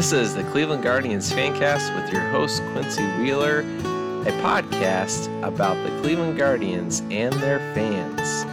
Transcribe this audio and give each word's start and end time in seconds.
This 0.00 0.12
is 0.12 0.34
the 0.34 0.44
Cleveland 0.44 0.82
Guardians 0.82 1.30
Fancast 1.30 1.94
with 1.94 2.10
your 2.10 2.22
host, 2.30 2.62
Quincy 2.72 3.04
Wheeler, 3.18 3.58
a 3.60 4.32
podcast 4.40 5.28
about 5.42 5.76
the 5.86 6.00
Cleveland 6.00 6.38
Guardians 6.38 7.00
and 7.10 7.34
their 7.34 7.58
fans. 7.74 8.49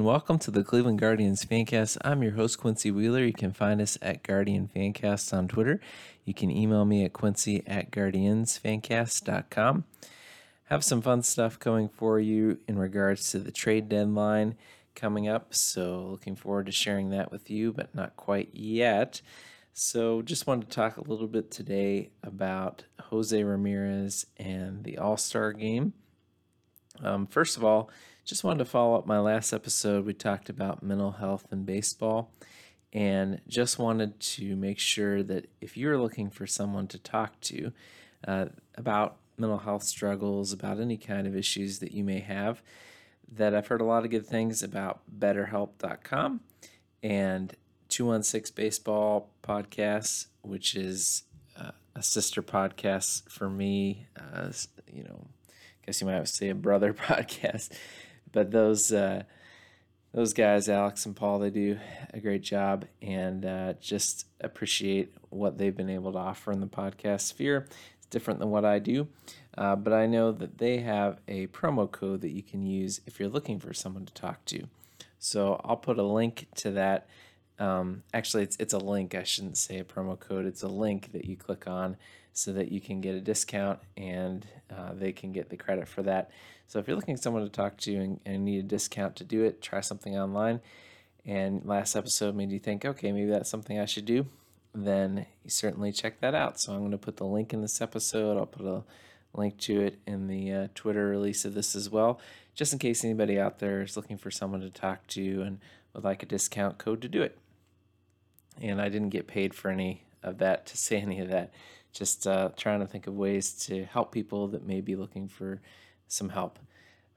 And 0.00 0.06
welcome 0.06 0.38
to 0.38 0.50
the 0.50 0.64
Cleveland 0.64 0.98
Guardians 0.98 1.44
Fancast. 1.44 1.98
I'm 2.02 2.22
your 2.22 2.32
host, 2.32 2.58
Quincy 2.58 2.90
Wheeler. 2.90 3.22
You 3.22 3.34
can 3.34 3.52
find 3.52 3.82
us 3.82 3.98
at 4.00 4.22
Guardian 4.22 4.66
Fancast 4.74 5.30
on 5.36 5.46
Twitter. 5.46 5.78
You 6.24 6.32
can 6.32 6.50
email 6.50 6.86
me 6.86 7.04
at 7.04 7.12
quincy 7.12 7.62
at 7.66 7.90
guardiansfancast.com. 7.90 9.84
Have 10.64 10.84
some 10.84 11.02
fun 11.02 11.22
stuff 11.22 11.58
coming 11.58 11.90
for 11.90 12.18
you 12.18 12.60
in 12.66 12.78
regards 12.78 13.30
to 13.32 13.40
the 13.40 13.52
trade 13.52 13.90
deadline 13.90 14.56
coming 14.94 15.28
up. 15.28 15.54
So, 15.54 16.06
looking 16.12 16.34
forward 16.34 16.64
to 16.64 16.72
sharing 16.72 17.10
that 17.10 17.30
with 17.30 17.50
you, 17.50 17.70
but 17.70 17.94
not 17.94 18.16
quite 18.16 18.54
yet. 18.54 19.20
So, 19.74 20.22
just 20.22 20.46
wanted 20.46 20.70
to 20.70 20.74
talk 20.74 20.96
a 20.96 21.06
little 21.06 21.28
bit 21.28 21.50
today 21.50 22.08
about 22.22 22.84
Jose 23.02 23.44
Ramirez 23.44 24.24
and 24.38 24.82
the 24.82 24.96
All 24.96 25.18
Star 25.18 25.52
game. 25.52 25.92
Um, 27.02 27.26
first 27.26 27.58
of 27.58 27.64
all, 27.64 27.90
just 28.24 28.44
wanted 28.44 28.58
to 28.58 28.64
follow 28.64 28.96
up 28.96 29.06
my 29.06 29.18
last 29.18 29.52
episode. 29.52 30.04
We 30.04 30.14
talked 30.14 30.48
about 30.48 30.82
mental 30.82 31.12
health 31.12 31.46
and 31.50 31.66
baseball, 31.66 32.32
and 32.92 33.40
just 33.48 33.78
wanted 33.78 34.18
to 34.20 34.56
make 34.56 34.78
sure 34.78 35.22
that 35.22 35.48
if 35.60 35.76
you're 35.76 35.98
looking 35.98 36.30
for 36.30 36.46
someone 36.46 36.86
to 36.88 36.98
talk 36.98 37.40
to 37.42 37.72
uh, 38.26 38.46
about 38.76 39.16
mental 39.38 39.58
health 39.58 39.82
struggles, 39.82 40.52
about 40.52 40.78
any 40.80 40.96
kind 40.96 41.26
of 41.26 41.36
issues 41.36 41.78
that 41.78 41.92
you 41.92 42.04
may 42.04 42.20
have, 42.20 42.62
that 43.32 43.54
I've 43.54 43.68
heard 43.68 43.80
a 43.80 43.84
lot 43.84 44.04
of 44.04 44.10
good 44.10 44.26
things 44.26 44.62
about 44.62 45.00
BetterHelp.com 45.18 46.40
and 47.02 47.54
216 47.88 48.54
Baseball 48.54 49.30
Podcasts, 49.42 50.26
which 50.42 50.74
is 50.74 51.24
uh, 51.58 51.70
a 51.94 52.02
sister 52.02 52.42
podcast 52.42 53.28
for 53.28 53.48
me. 53.48 54.06
Uh, 54.16 54.50
you 54.92 55.04
know, 55.04 55.26
I 55.48 55.86
guess 55.86 56.00
you 56.00 56.06
might 56.06 56.28
say 56.28 56.48
a 56.48 56.54
brother 56.54 56.92
podcast 56.94 57.70
but 58.32 58.50
those 58.50 58.92
uh, 58.92 59.24
those 60.12 60.32
guys, 60.32 60.68
Alex 60.68 61.06
and 61.06 61.14
Paul, 61.14 61.38
they 61.38 61.50
do 61.50 61.78
a 62.12 62.20
great 62.20 62.42
job, 62.42 62.86
and 63.00 63.44
uh, 63.44 63.74
just 63.80 64.26
appreciate 64.40 65.14
what 65.28 65.56
they've 65.56 65.76
been 65.76 65.90
able 65.90 66.12
to 66.12 66.18
offer 66.18 66.50
in 66.50 66.60
the 66.60 66.66
podcast 66.66 67.22
sphere. 67.22 67.68
It's 67.98 68.06
different 68.06 68.40
than 68.40 68.50
what 68.50 68.64
I 68.64 68.80
do, 68.80 69.08
uh, 69.56 69.76
but 69.76 69.92
I 69.92 70.06
know 70.06 70.32
that 70.32 70.58
they 70.58 70.78
have 70.78 71.20
a 71.28 71.46
promo 71.48 71.90
code 71.90 72.22
that 72.22 72.30
you 72.30 72.42
can 72.42 72.66
use 72.66 73.00
if 73.06 73.20
you're 73.20 73.28
looking 73.28 73.60
for 73.60 73.72
someone 73.72 74.06
to 74.06 74.14
talk 74.14 74.44
to. 74.46 74.66
So 75.18 75.60
I'll 75.64 75.76
put 75.76 75.98
a 75.98 76.02
link 76.02 76.48
to 76.56 76.72
that. 76.72 77.06
Um, 77.60 78.02
actually, 78.12 78.42
it's 78.42 78.56
it's 78.58 78.72
a 78.72 78.78
link. 78.78 79.14
I 79.14 79.22
shouldn't 79.22 79.58
say 79.58 79.78
a 79.78 79.84
promo 79.84 80.18
code. 80.18 80.46
It's 80.46 80.62
a 80.62 80.68
link 80.68 81.12
that 81.12 81.26
you 81.26 81.36
click 81.36 81.68
on 81.68 81.96
so 82.32 82.52
that 82.52 82.72
you 82.72 82.80
can 82.80 83.00
get 83.00 83.14
a 83.14 83.20
discount 83.20 83.80
and 83.96 84.46
uh, 84.74 84.92
they 84.94 85.12
can 85.12 85.32
get 85.32 85.50
the 85.50 85.56
credit 85.56 85.86
for 85.86 86.02
that. 86.02 86.30
So 86.70 86.78
if 86.78 86.86
you're 86.86 86.94
looking 86.94 87.16
for 87.16 87.22
someone 87.22 87.42
to 87.42 87.48
talk 87.48 87.78
to 87.78 87.96
and, 87.96 88.20
and 88.24 88.44
need 88.44 88.60
a 88.60 88.62
discount 88.62 89.16
to 89.16 89.24
do 89.24 89.42
it, 89.42 89.60
try 89.60 89.80
something 89.80 90.16
online. 90.16 90.60
And 91.26 91.64
last 91.64 91.96
episode 91.96 92.36
made 92.36 92.52
you 92.52 92.60
think, 92.60 92.84
okay, 92.84 93.10
maybe 93.10 93.28
that's 93.28 93.50
something 93.50 93.80
I 93.80 93.86
should 93.86 94.04
do. 94.04 94.26
Then 94.72 95.26
you 95.42 95.50
certainly 95.50 95.90
check 95.90 96.20
that 96.20 96.32
out. 96.32 96.60
So 96.60 96.72
I'm 96.72 96.78
going 96.78 96.92
to 96.92 96.96
put 96.96 97.16
the 97.16 97.26
link 97.26 97.52
in 97.52 97.60
this 97.60 97.80
episode. 97.80 98.38
I'll 98.38 98.46
put 98.46 98.66
a 98.66 98.84
link 99.34 99.58
to 99.62 99.80
it 99.80 99.98
in 100.06 100.28
the 100.28 100.52
uh, 100.52 100.68
Twitter 100.76 101.08
release 101.08 101.44
of 101.44 101.54
this 101.54 101.74
as 101.74 101.90
well, 101.90 102.20
just 102.54 102.72
in 102.72 102.78
case 102.78 103.02
anybody 103.02 103.36
out 103.36 103.58
there 103.58 103.82
is 103.82 103.96
looking 103.96 104.16
for 104.16 104.30
someone 104.30 104.60
to 104.60 104.70
talk 104.70 105.04
to 105.08 105.42
and 105.42 105.58
would 105.92 106.04
like 106.04 106.22
a 106.22 106.26
discount 106.26 106.78
code 106.78 107.02
to 107.02 107.08
do 107.08 107.20
it. 107.20 107.36
And 108.62 108.80
I 108.80 108.88
didn't 108.90 109.10
get 109.10 109.26
paid 109.26 109.54
for 109.54 109.72
any 109.72 110.04
of 110.22 110.38
that 110.38 110.66
to 110.66 110.76
say 110.76 110.98
any 110.98 111.18
of 111.18 111.30
that 111.30 111.52
just 111.92 112.28
uh, 112.28 112.50
trying 112.56 112.78
to 112.78 112.86
think 112.86 113.08
of 113.08 113.14
ways 113.16 113.52
to 113.66 113.86
help 113.86 114.12
people 114.12 114.46
that 114.46 114.64
may 114.64 114.80
be 114.80 114.94
looking 114.94 115.26
for 115.26 115.60
some 116.10 116.30
help. 116.30 116.58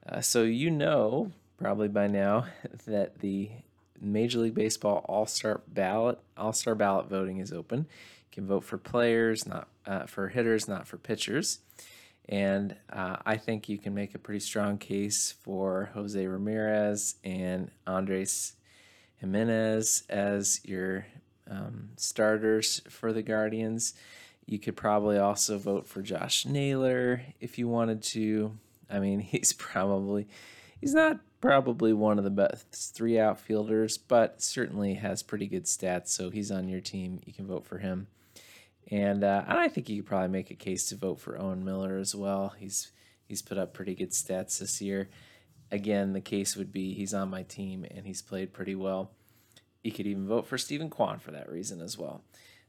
Uh, 0.06 0.20
so, 0.20 0.42
you 0.42 0.70
know, 0.70 1.32
probably 1.58 1.88
by 1.88 2.06
now, 2.06 2.46
that 2.86 3.18
the 3.18 3.50
Major 4.00 4.38
League 4.40 4.54
Baseball 4.54 5.04
All 5.08 5.26
Star 5.26 5.60
ballot, 5.68 6.18
All 6.36 6.52
Star 6.52 6.74
ballot 6.74 7.08
voting 7.08 7.38
is 7.38 7.52
open. 7.52 7.80
You 7.80 8.32
can 8.32 8.46
vote 8.46 8.64
for 8.64 8.78
players, 8.78 9.46
not 9.46 9.68
uh, 9.86 10.06
for 10.06 10.28
hitters, 10.28 10.68
not 10.68 10.86
for 10.86 10.96
pitchers. 10.96 11.60
And 12.28 12.76
uh, 12.90 13.16
I 13.26 13.36
think 13.36 13.68
you 13.68 13.76
can 13.76 13.94
make 13.94 14.14
a 14.14 14.18
pretty 14.18 14.40
strong 14.40 14.78
case 14.78 15.34
for 15.42 15.90
Jose 15.92 16.26
Ramirez 16.26 17.16
and 17.22 17.70
Andres 17.86 18.54
Gimenez 19.20 20.04
as 20.08 20.60
your 20.64 21.06
um, 21.50 21.90
starters 21.96 22.80
for 22.88 23.12
the 23.12 23.22
Guardians. 23.22 23.94
You 24.46 24.58
could 24.58 24.76
probably 24.76 25.18
also 25.18 25.58
vote 25.58 25.86
for 25.86 26.02
Josh 26.02 26.46
Naylor 26.46 27.22
if 27.40 27.58
you 27.58 27.68
wanted 27.68 28.02
to. 28.04 28.58
I 28.90 28.98
mean, 28.98 29.20
he's 29.20 29.52
probably 29.52 30.28
he's 30.80 30.94
not 30.94 31.20
probably 31.40 31.92
one 31.92 32.18
of 32.18 32.24
the 32.24 32.30
best 32.30 32.94
three 32.94 33.18
outfielders, 33.18 33.98
but 33.98 34.40
certainly 34.40 34.94
has 34.94 35.22
pretty 35.22 35.46
good 35.46 35.64
stats. 35.64 36.08
So 36.08 36.30
he's 36.30 36.50
on 36.50 36.68
your 36.68 36.80
team. 36.80 37.20
You 37.26 37.32
can 37.32 37.46
vote 37.46 37.66
for 37.66 37.78
him. 37.78 38.06
And, 38.90 39.24
uh, 39.24 39.44
and 39.46 39.58
I 39.58 39.68
think 39.68 39.88
you 39.88 40.02
could 40.02 40.08
probably 40.08 40.28
make 40.28 40.50
a 40.50 40.54
case 40.54 40.86
to 40.86 40.96
vote 40.96 41.20
for 41.20 41.38
Owen 41.40 41.64
Miller 41.64 41.98
as 41.98 42.14
well. 42.14 42.54
He's 42.58 42.92
he's 43.26 43.42
put 43.42 43.58
up 43.58 43.72
pretty 43.72 43.94
good 43.94 44.10
stats 44.10 44.58
this 44.58 44.80
year. 44.80 45.08
Again, 45.70 46.12
the 46.12 46.20
case 46.20 46.56
would 46.56 46.72
be 46.72 46.94
he's 46.94 47.14
on 47.14 47.30
my 47.30 47.42
team 47.42 47.86
and 47.90 48.06
he's 48.06 48.22
played 48.22 48.52
pretty 48.52 48.74
well. 48.74 49.10
You 49.82 49.92
could 49.92 50.06
even 50.06 50.26
vote 50.26 50.46
for 50.46 50.58
Steven 50.58 50.90
Kwan 50.90 51.18
for 51.18 51.30
that 51.30 51.50
reason 51.50 51.80
as 51.80 51.98
well. 51.98 52.22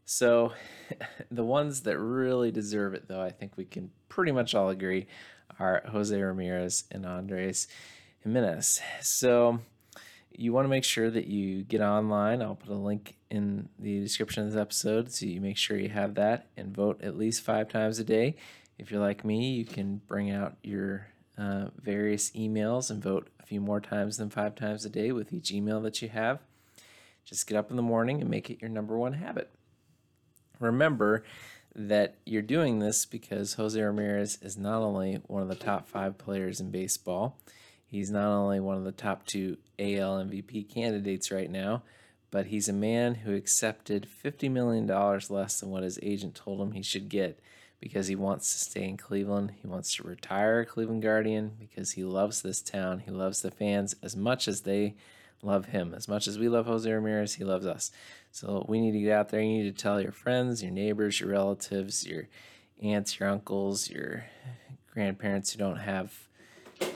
So, 0.05 0.53
the 1.31 1.43
ones 1.43 1.81
that 1.81 1.97
really 1.97 2.51
deserve 2.51 2.93
it, 2.93 3.07
though, 3.07 3.21
I 3.21 3.31
think 3.31 3.57
we 3.57 3.66
can 3.66 3.89
pretty 4.07 4.31
much 4.31 4.53
all 4.53 4.69
agree, 4.69 5.07
are 5.59 5.83
Jose 5.88 6.19
Ramirez 6.19 6.85
and 6.91 7.05
Andres 7.05 7.67
Gimenez. 8.23 8.81
So, 9.01 9.59
you 10.38 10.53
want 10.53 10.66
to 10.66 10.69
make 10.69 10.83
sure 10.83 11.09
that 11.09 11.27
you 11.27 11.63
get 11.63 11.81
online. 11.81 12.41
I'll 12.41 12.55
put 12.55 12.69
a 12.69 12.75
link 12.75 13.16
in 13.29 13.69
the 13.79 13.99
description 13.99 14.43
of 14.43 14.51
this 14.51 14.59
episode 14.59 15.11
so 15.11 15.25
you 15.25 15.41
make 15.41 15.57
sure 15.57 15.77
you 15.77 15.89
have 15.89 16.16
that 16.16 16.47
and 16.57 16.75
vote 16.75 17.01
at 17.01 17.17
least 17.17 17.41
five 17.41 17.69
times 17.69 17.99
a 17.99 18.03
day. 18.03 18.35
If 18.77 18.91
you're 18.91 19.01
like 19.01 19.23
me, 19.23 19.53
you 19.53 19.66
can 19.66 20.01
bring 20.07 20.31
out 20.31 20.57
your 20.63 21.07
uh, 21.37 21.67
various 21.81 22.31
emails 22.31 22.89
and 22.89 23.01
vote 23.01 23.29
a 23.39 23.45
few 23.45 23.61
more 23.61 23.79
times 23.79 24.17
than 24.17 24.29
five 24.29 24.55
times 24.55 24.85
a 24.85 24.89
day 24.89 25.11
with 25.11 25.31
each 25.31 25.51
email 25.51 25.81
that 25.81 26.01
you 26.01 26.09
have. 26.09 26.39
Just 27.23 27.47
get 27.47 27.57
up 27.57 27.69
in 27.69 27.77
the 27.77 27.81
morning 27.81 28.22
and 28.22 28.29
make 28.29 28.49
it 28.49 28.61
your 28.61 28.69
number 28.69 28.97
one 28.97 29.13
habit. 29.13 29.54
Remember 30.59 31.23
that 31.75 32.16
you're 32.25 32.41
doing 32.41 32.79
this 32.79 33.05
because 33.05 33.55
Jose 33.55 33.79
Ramirez 33.79 34.38
is 34.41 34.57
not 34.57 34.81
only 34.81 35.16
one 35.27 35.41
of 35.41 35.49
the 35.49 35.55
top 35.55 35.88
five 35.88 36.17
players 36.17 36.59
in 36.59 36.71
baseball, 36.71 37.38
he's 37.85 38.09
not 38.09 38.27
only 38.27 38.59
one 38.59 38.77
of 38.77 38.85
the 38.85 38.91
top 38.91 39.25
two 39.25 39.57
AL 39.78 40.23
MVP 40.23 40.73
candidates 40.73 41.31
right 41.31 41.52
now, 41.52 41.84
but 42.31 42.47
he's 42.47 42.69
a 42.69 42.73
man 42.73 43.16
who 43.16 43.35
accepted 43.35 44.07
$50 44.23 44.49
million 44.52 44.87
less 45.29 45.59
than 45.59 45.69
what 45.69 45.84
his 45.84 45.99
agent 46.02 46.35
told 46.35 46.61
him 46.61 46.72
he 46.72 46.81
should 46.81 47.09
get 47.09 47.40
because 47.79 48.07
he 48.07 48.16
wants 48.16 48.52
to 48.52 48.59
stay 48.59 48.84
in 48.84 48.97
Cleveland. 48.97 49.53
He 49.61 49.67
wants 49.67 49.96
to 49.96 50.03
retire 50.03 50.61
a 50.61 50.66
Cleveland 50.66 51.02
Guardian 51.02 51.52
because 51.59 51.91
he 51.91 52.03
loves 52.03 52.41
this 52.41 52.61
town. 52.61 52.99
He 52.99 53.11
loves 53.11 53.41
the 53.41 53.52
fans 53.52 53.96
as 54.02 54.16
much 54.16 54.47
as 54.47 54.61
they 54.61 54.96
love 55.41 55.67
him. 55.67 55.93
As 55.93 56.08
much 56.08 56.28
as 56.28 56.40
we 56.40 56.49
love 56.49 56.66
Jose 56.66 56.91
Ramirez, 56.91 57.35
he 57.35 57.43
loves 57.43 57.66
us. 57.66 57.91
So 58.32 58.66
we 58.67 58.79
need 58.82 58.91
to 58.91 58.99
get 58.99 59.11
out 59.11 59.29
there. 59.29 59.41
You 59.41 59.64
need 59.64 59.76
to 59.76 59.82
tell 59.82 60.02
your 60.02 60.11
friends, 60.11 60.61
your 60.61 60.72
neighbors, 60.72 61.20
your 61.20 61.29
relatives, 61.29 62.05
your 62.05 62.28
aunts, 62.82 63.20
your 63.20 63.29
uncles, 63.29 63.90
your 63.90 64.26
grandparents 64.91 65.52
who 65.52 65.59
don't 65.59 65.78
have 65.78 66.14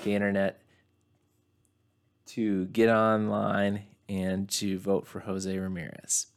the 0.04 0.14
internet 0.14 0.62
to 2.28 2.66
get 2.66 2.90
online 2.90 3.84
and 4.08 4.50
to 4.50 4.78
vote 4.80 5.08
for 5.08 5.20
Jose 5.20 5.58
Ramirez. 5.58 6.28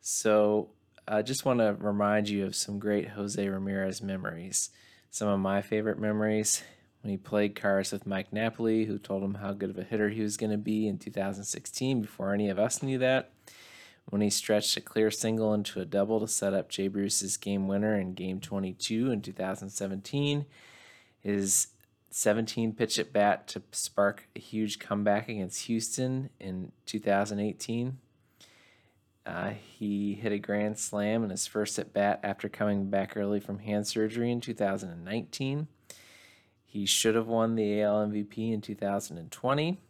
So 0.00 0.70
I 1.06 1.22
just 1.22 1.44
want 1.44 1.60
to 1.60 1.76
remind 1.78 2.28
you 2.28 2.46
of 2.46 2.56
some 2.56 2.78
great 2.78 3.08
Jose 3.08 3.48
Ramirez 3.48 4.02
memories. 4.02 4.70
Some 5.10 5.28
of 5.28 5.40
my 5.40 5.62
favorite 5.62 5.98
memories 5.98 6.62
when 7.06 7.12
he 7.12 7.16
played 7.16 7.54
cards 7.54 7.92
with 7.92 8.04
Mike 8.04 8.32
Napoli, 8.32 8.86
who 8.86 8.98
told 8.98 9.22
him 9.22 9.34
how 9.34 9.52
good 9.52 9.70
of 9.70 9.78
a 9.78 9.84
hitter 9.84 10.08
he 10.08 10.22
was 10.22 10.36
going 10.36 10.50
to 10.50 10.58
be 10.58 10.88
in 10.88 10.98
2016 10.98 12.00
before 12.00 12.34
any 12.34 12.48
of 12.48 12.58
us 12.58 12.82
knew 12.82 12.98
that. 12.98 13.30
when 14.06 14.20
he 14.20 14.28
stretched 14.28 14.76
a 14.76 14.80
clear 14.80 15.08
single 15.08 15.54
into 15.54 15.80
a 15.80 15.84
double 15.84 16.18
to 16.18 16.26
set 16.26 16.52
up 16.52 16.68
Jay 16.68 16.88
Bruce's 16.88 17.36
game 17.36 17.68
winner 17.68 17.96
in 17.96 18.14
Game 18.14 18.40
22 18.40 19.12
in 19.12 19.22
2017. 19.22 20.46
His 21.20 21.68
17 22.10 22.72
pitch 22.72 22.98
at 22.98 23.12
bat 23.12 23.46
to 23.48 23.62
spark 23.70 24.28
a 24.34 24.40
huge 24.40 24.80
comeback 24.80 25.28
against 25.28 25.66
Houston 25.66 26.30
in 26.40 26.72
2018. 26.86 27.98
Uh, 29.24 29.50
he 29.78 30.14
hit 30.14 30.32
a 30.32 30.38
grand 30.38 30.76
slam 30.76 31.22
in 31.22 31.30
his 31.30 31.46
first 31.46 31.78
at 31.78 31.92
bat 31.92 32.18
after 32.24 32.48
coming 32.48 32.90
back 32.90 33.16
early 33.16 33.38
from 33.38 33.60
hand 33.60 33.86
surgery 33.86 34.32
in 34.32 34.40
2019. 34.40 35.68
He 36.76 36.84
should 36.84 37.14
have 37.14 37.26
won 37.26 37.54
the 37.54 37.80
AL 37.80 38.08
MVP 38.08 38.52
in 38.52 38.60
2020. 38.60 39.80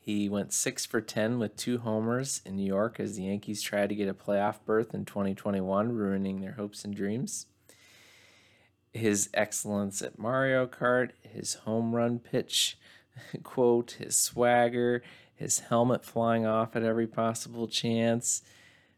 He 0.00 0.28
went 0.28 0.52
6 0.52 0.84
for 0.84 1.00
10 1.00 1.38
with 1.38 1.54
two 1.54 1.78
homers 1.78 2.40
in 2.44 2.56
New 2.56 2.66
York 2.66 2.98
as 2.98 3.14
the 3.14 3.22
Yankees 3.22 3.62
tried 3.62 3.90
to 3.90 3.94
get 3.94 4.08
a 4.08 4.14
playoff 4.14 4.56
berth 4.66 4.92
in 4.92 5.04
2021, 5.04 5.92
ruining 5.92 6.40
their 6.40 6.54
hopes 6.54 6.84
and 6.84 6.92
dreams. 6.92 7.46
His 8.92 9.30
excellence 9.32 10.02
at 10.02 10.18
Mario 10.18 10.66
Kart, 10.66 11.10
his 11.22 11.54
home 11.54 11.94
run 11.94 12.18
pitch 12.18 12.76
quote, 13.44 13.92
his 13.92 14.16
swagger, 14.16 15.04
his 15.36 15.60
helmet 15.60 16.04
flying 16.04 16.44
off 16.44 16.74
at 16.74 16.82
every 16.82 17.06
possible 17.06 17.68
chance. 17.68 18.42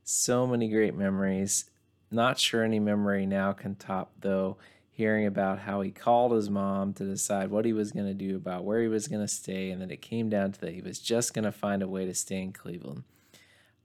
So 0.04 0.46
many 0.46 0.70
great 0.70 0.94
memories. 0.94 1.66
Not 2.10 2.38
sure 2.38 2.64
any 2.64 2.80
memory 2.80 3.26
now 3.26 3.52
can 3.52 3.74
top, 3.74 4.12
though, 4.20 4.56
hearing 4.96 5.26
about 5.26 5.58
how 5.58 5.82
he 5.82 5.90
called 5.90 6.32
his 6.32 6.48
mom 6.48 6.94
to 6.94 7.04
decide 7.04 7.50
what 7.50 7.66
he 7.66 7.72
was 7.74 7.92
going 7.92 8.06
to 8.06 8.14
do 8.14 8.34
about 8.34 8.64
where 8.64 8.80
he 8.80 8.88
was 8.88 9.08
going 9.08 9.20
to 9.20 9.28
stay, 9.28 9.70
and 9.70 9.82
then 9.82 9.90
it 9.90 10.00
came 10.00 10.30
down 10.30 10.52
to 10.52 10.60
that 10.62 10.72
he 10.72 10.80
was 10.80 10.98
just 10.98 11.34
going 11.34 11.44
to 11.44 11.52
find 11.52 11.82
a 11.82 11.88
way 11.88 12.06
to 12.06 12.14
stay 12.14 12.40
in 12.40 12.50
Cleveland. 12.50 13.04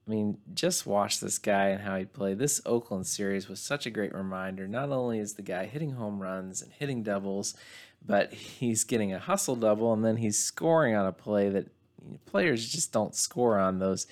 I 0.08 0.10
mean, 0.10 0.38
just 0.54 0.88
watch 0.88 1.20
this 1.20 1.38
guy 1.38 1.68
and 1.68 1.84
how 1.84 1.98
he 1.98 2.06
played. 2.06 2.40
This 2.40 2.62
Oakland 2.66 3.08
series 3.08 3.50
was 3.50 3.60
such 3.60 3.86
a 3.86 3.92
great 3.92 4.16
reminder. 4.16 4.70
Not 4.70 4.90
only 4.90 5.20
is 5.20 5.34
the 5.34 5.42
guy 5.42 5.66
hitting 5.66 5.92
home 5.92 6.22
runs 6.22 6.62
and 6.62 6.72
hitting 6.72 7.04
doubles, 7.04 7.56
but 8.06 8.34
he's 8.34 8.86
getting 8.86 9.12
a 9.12 9.20
hustle 9.20 9.58
double, 9.58 9.92
and 9.92 10.06
then 10.06 10.16
he's 10.16 10.40
scoring 10.40 10.96
on 10.96 11.06
a 11.06 11.12
play 11.12 11.50
that 11.50 11.68
players 12.26 12.70
just 12.70 12.94
don't 12.94 13.16
score 13.16 13.60
on 13.60 13.80
those. 13.80 14.08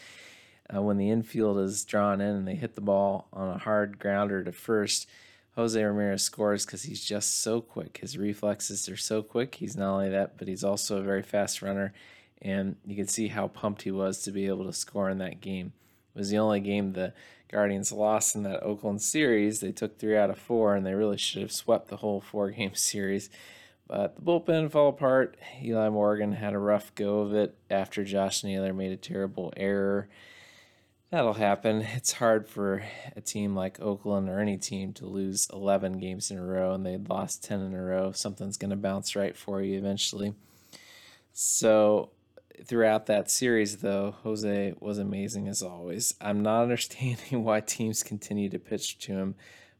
Uh, 0.75 0.81
when 0.81 0.97
the 0.97 1.09
infield 1.09 1.57
is 1.59 1.85
drawn 1.85 2.19
in 2.19 2.35
and 2.35 2.47
they 2.47 2.55
hit 2.55 2.75
the 2.75 2.81
ball 2.81 3.29
on 3.31 3.49
a 3.49 3.57
hard 3.57 3.97
grounder 3.97 4.43
to 4.43 4.51
first, 4.51 5.07
Jose 5.59 5.83
Ramirez 5.83 6.23
scores 6.23 6.65
because 6.65 6.83
he's 6.83 7.03
just 7.03 7.41
so 7.41 7.59
quick. 7.59 7.97
His 7.97 8.17
reflexes 8.17 8.87
are 8.87 8.95
so 8.95 9.21
quick. 9.21 9.55
He's 9.55 9.75
not 9.75 9.91
only 9.91 10.09
that, 10.09 10.37
but 10.37 10.47
he's 10.47 10.63
also 10.63 10.99
a 10.99 11.03
very 11.03 11.21
fast 11.21 11.61
runner. 11.61 11.91
And 12.41 12.77
you 12.85 12.95
can 12.95 13.09
see 13.09 13.27
how 13.27 13.49
pumped 13.49 13.81
he 13.81 13.91
was 13.91 14.21
to 14.21 14.31
be 14.31 14.47
able 14.47 14.63
to 14.67 14.71
score 14.71 15.09
in 15.09 15.17
that 15.17 15.41
game. 15.41 15.73
It 16.15 16.17
was 16.17 16.29
the 16.29 16.37
only 16.37 16.61
game 16.61 16.93
the 16.93 17.11
Guardians 17.51 17.91
lost 17.91 18.37
in 18.37 18.43
that 18.43 18.63
Oakland 18.63 19.01
series. 19.01 19.59
They 19.59 19.73
took 19.73 19.99
three 19.99 20.15
out 20.15 20.29
of 20.29 20.39
four, 20.39 20.75
and 20.75 20.85
they 20.85 20.93
really 20.93 21.17
should 21.17 21.41
have 21.41 21.51
swept 21.51 21.89
the 21.89 21.97
whole 21.97 22.21
four 22.21 22.51
game 22.51 22.73
series. 22.75 23.29
But 23.85 24.15
the 24.15 24.21
bullpen 24.21 24.71
fell 24.71 24.87
apart. 24.87 25.35
Eli 25.61 25.89
Morgan 25.89 26.31
had 26.31 26.53
a 26.53 26.57
rough 26.57 26.95
go 26.95 27.19
of 27.19 27.33
it 27.33 27.57
after 27.69 28.05
Josh 28.05 28.45
Naylor 28.45 28.71
made 28.71 28.93
a 28.93 28.97
terrible 28.97 29.51
error 29.57 30.07
That'll 31.11 31.33
happen. 31.33 31.81
It's 31.81 32.13
hard 32.13 32.47
for 32.47 32.83
a 33.15 33.21
team 33.21 33.55
like 33.55 33.81
Oakland 33.81 34.29
or 34.29 34.39
any 34.39 34.57
team 34.57 34.93
to 34.93 35.07
lose 35.07 35.49
11 35.51 35.97
games 35.97 36.29
in 36.29 36.37
a 36.37 36.45
row 36.45 36.73
and 36.73 36.85
they'd 36.85 37.09
lost 37.09 37.43
10 37.43 37.61
in 37.61 37.73
a 37.73 37.81
row. 37.81 38.11
Something's 38.11 38.57
going 38.57 38.69
to 38.69 38.75
bounce 38.75 39.15
right 39.15 39.35
for 39.35 39.59
you 39.59 39.75
eventually. 39.79 40.35
So, 41.33 42.11
throughout 42.63 43.07
that 43.07 43.31
series, 43.31 43.77
though, 43.77 44.17
Jose 44.21 44.75
was 44.79 44.99
amazing 44.99 45.47
as 45.47 45.63
always. 45.63 46.13
I'm 46.21 46.43
not 46.43 46.61
understanding 46.63 47.43
why 47.43 47.61
teams 47.61 48.03
continue 48.03 48.49
to 48.49 48.59
pitch 48.59 48.99
to 48.99 49.13
him, 49.13 49.35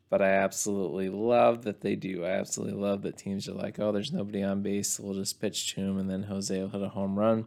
but 0.09 0.23
I 0.23 0.29
absolutely 0.31 1.09
love 1.09 1.61
that 1.63 1.81
they 1.81 1.95
do. 1.95 2.25
I 2.25 2.29
absolutely 2.29 2.81
love 2.81 3.03
that 3.03 3.17
teams 3.17 3.47
are 3.47 3.53
like, 3.53 3.77
oh, 3.77 3.91
there's 3.91 4.11
nobody 4.11 4.41
on 4.41 4.63
base, 4.63 4.93
so 4.93 5.03
we'll 5.03 5.13
just 5.13 5.39
pitch 5.39 5.75
to 5.75 5.81
him, 5.81 5.99
and 5.99 6.09
then 6.09 6.23
Jose 6.23 6.59
will 6.59 6.69
hit 6.69 6.81
a 6.81 6.89
home 6.89 7.19
run. 7.19 7.45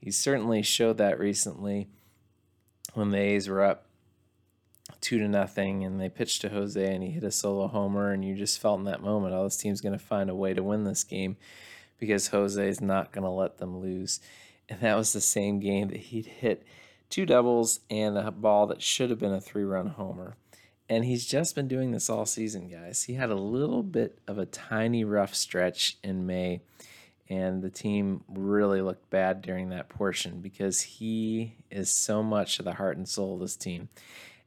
He 0.00 0.10
certainly 0.10 0.62
showed 0.62 0.98
that 0.98 1.20
recently 1.20 1.88
when 2.96 3.10
the 3.10 3.18
A's 3.18 3.48
were 3.48 3.62
up 3.62 3.86
two 5.00 5.18
to 5.18 5.28
nothing 5.28 5.84
and 5.84 6.00
they 6.00 6.08
pitched 6.08 6.40
to 6.40 6.48
Jose 6.48 6.94
and 6.94 7.02
he 7.02 7.10
hit 7.10 7.24
a 7.24 7.30
solo 7.30 7.66
homer 7.66 8.12
and 8.12 8.24
you 8.24 8.34
just 8.34 8.60
felt 8.60 8.78
in 8.78 8.84
that 8.86 9.02
moment, 9.02 9.34
oh, 9.34 9.44
this 9.44 9.56
team's 9.56 9.80
going 9.80 9.96
to 9.96 10.04
find 10.04 10.30
a 10.30 10.34
way 10.34 10.54
to 10.54 10.62
win 10.62 10.84
this 10.84 11.04
game 11.04 11.36
because 11.98 12.28
Jose 12.28 12.68
is 12.68 12.80
not 12.80 13.12
going 13.12 13.24
to 13.24 13.30
let 13.30 13.58
them 13.58 13.78
lose. 13.78 14.20
And 14.68 14.80
that 14.80 14.96
was 14.96 15.12
the 15.12 15.20
same 15.20 15.60
game 15.60 15.88
that 15.88 15.98
he'd 15.98 16.26
hit 16.26 16.64
two 17.10 17.26
doubles 17.26 17.80
and 17.90 18.16
a 18.16 18.30
ball 18.30 18.66
that 18.68 18.82
should 18.82 19.10
have 19.10 19.18
been 19.18 19.32
a 19.32 19.40
three 19.40 19.64
run 19.64 19.88
homer. 19.88 20.36
And 20.88 21.04
he's 21.04 21.26
just 21.26 21.54
been 21.54 21.68
doing 21.68 21.90
this 21.90 22.08
all 22.08 22.26
season, 22.26 22.68
guys. 22.68 23.04
He 23.04 23.14
had 23.14 23.30
a 23.30 23.34
little 23.34 23.82
bit 23.82 24.20
of 24.26 24.38
a 24.38 24.46
tiny 24.46 25.04
rough 25.04 25.34
stretch 25.34 25.98
in 26.02 26.26
May 26.26 26.60
and 27.28 27.62
the 27.62 27.70
team 27.70 28.22
really 28.28 28.80
looked 28.80 29.10
bad 29.10 29.42
during 29.42 29.70
that 29.70 29.88
portion 29.88 30.40
because 30.40 30.80
he 30.80 31.56
is 31.70 31.94
so 31.94 32.22
much 32.22 32.58
of 32.58 32.64
the 32.64 32.74
heart 32.74 32.96
and 32.96 33.08
soul 33.08 33.34
of 33.34 33.40
this 33.40 33.56
team. 33.56 33.88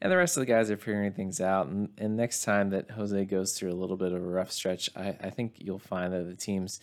And 0.01 0.11
the 0.11 0.17
rest 0.17 0.37
of 0.37 0.41
the 0.41 0.45
guys 0.45 0.71
are 0.71 0.77
figuring 0.77 1.11
things 1.11 1.41
out. 1.41 1.67
And, 1.67 1.89
and 1.97 2.15
next 2.15 2.43
time 2.43 2.69
that 2.69 2.91
Jose 2.91 3.25
goes 3.25 3.57
through 3.57 3.71
a 3.71 3.75
little 3.75 3.97
bit 3.97 4.13
of 4.13 4.23
a 4.23 4.27
rough 4.27 4.51
stretch, 4.51 4.89
I, 4.95 5.09
I 5.21 5.29
think 5.29 5.55
you'll 5.57 5.77
find 5.77 6.13
that 6.13 6.23
the 6.23 6.35
team's 6.35 6.79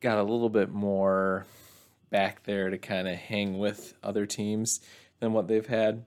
got 0.00 0.18
a 0.18 0.22
little 0.22 0.48
bit 0.48 0.70
more 0.70 1.44
back 2.10 2.44
there 2.44 2.70
to 2.70 2.78
kind 2.78 3.08
of 3.08 3.16
hang 3.16 3.58
with 3.58 3.94
other 4.02 4.26
teams 4.26 4.80
than 5.18 5.32
what 5.32 5.48
they've 5.48 5.66
had. 5.66 6.04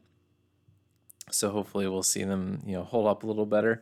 So 1.29 1.49
hopefully 1.49 1.87
we'll 1.87 2.03
see 2.03 2.23
them, 2.23 2.61
you 2.65 2.77
know, 2.77 2.83
hold 2.83 3.07
up 3.07 3.23
a 3.23 3.27
little 3.27 3.45
better 3.45 3.81